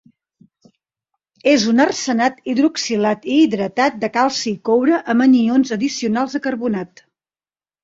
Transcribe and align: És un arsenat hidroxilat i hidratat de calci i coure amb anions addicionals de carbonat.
És 1.51 1.65
un 1.73 1.83
arsenat 1.85 2.39
hidroxilat 2.53 3.29
i 3.35 3.37
hidratat 3.43 4.01
de 4.05 4.11
calci 4.17 4.49
i 4.55 4.57
coure 4.73 5.01
amb 5.15 5.29
anions 5.29 5.77
addicionals 5.79 6.37
de 6.41 6.45
carbonat. 6.49 7.07